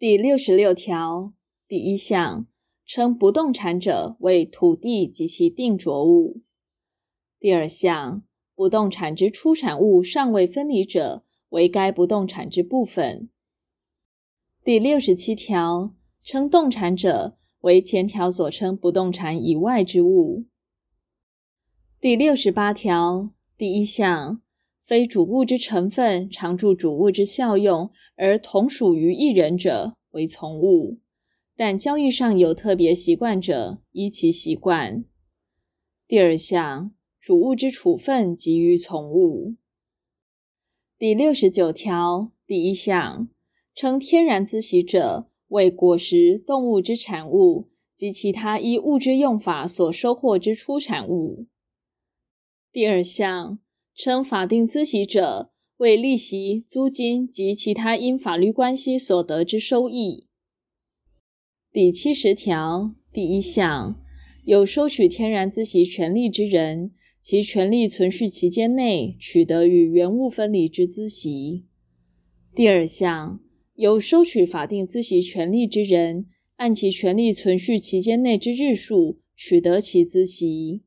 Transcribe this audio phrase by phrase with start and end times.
[0.00, 1.34] 第六十六条
[1.68, 2.46] 第一项，
[2.86, 6.40] 称不动产者为土地及其定着物。
[7.38, 8.22] 第二项，
[8.54, 13.28] 不动产之出产物尚未分离者，为该不动产之部分。
[14.64, 20.46] 第六十七条，称动产者，为前条所称不动产以外之物。
[22.00, 23.28] 第六十八条
[23.58, 24.40] 第一项，
[24.90, 30.98] 非主物之成分常助主物之效用，而同属于一人者，为从物；
[31.56, 35.04] 但交易上有特别习惯者，依其习惯。
[36.08, 36.90] 第二项，
[37.20, 39.54] 主物之处分即于从物。
[40.98, 43.28] 第六十九条第一项，
[43.76, 51.46] 称天然资息者，为果实、动物之产物及其他依物之用法所收获之出产物。
[52.72, 53.60] 第二项。
[54.02, 60.26] 称法定孳息者，为利息、租金及其他因法律关系所得之收益。
[61.70, 64.00] 第七十条第一项，
[64.46, 71.66] 有收取天然孳息权利之人，其权利存续期间内取得与原物分离之孳息。
[72.54, 73.38] 第二项，
[73.74, 76.24] 有收取法定孳息权利之人，
[76.56, 80.84] 按其权利存续期间内之日数取得其孳息。